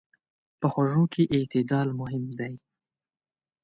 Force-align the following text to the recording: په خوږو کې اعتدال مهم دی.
په 0.59 0.67
خوږو 0.73 1.03
کې 1.13 1.23
اعتدال 1.35 1.87
مهم 1.99 2.25
دی. 2.39 2.53